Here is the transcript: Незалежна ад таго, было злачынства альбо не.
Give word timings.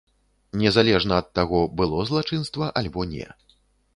Незалежна 0.61 1.13
ад 1.23 1.27
таго, 1.39 1.59
было 1.81 2.01
злачынства 2.11 2.71
альбо 2.81 3.01
не. 3.15 3.27